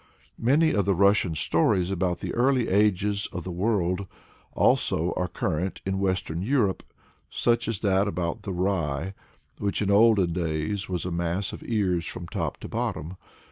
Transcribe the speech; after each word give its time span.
"Many 0.55 0.71
of 0.71 0.85
the 0.85 0.95
Russian 0.95 1.35
stories 1.35 1.91
about 1.91 2.21
the 2.21 2.33
early 2.33 2.69
ages 2.69 3.27
of 3.31 3.43
the 3.43 3.51
world, 3.51 4.07
also, 4.53 5.13
are 5.15 5.27
current 5.27 5.79
in 5.85 5.99
Western 5.99 6.41
Europe, 6.41 6.81
such 7.29 7.67
as 7.67 7.77
that 7.81 8.07
about 8.07 8.41
the 8.41 8.51
rye 8.51 9.13
which 9.59 9.79
in 9.79 9.91
olden 9.91 10.33
days 10.33 10.89
was 10.89 11.05
a 11.05 11.11
mass 11.11 11.53
of 11.53 11.61
ears 11.63 12.07
from 12.07 12.27
top 12.27 12.57
to 12.61 12.67
bottom. 12.67 13.15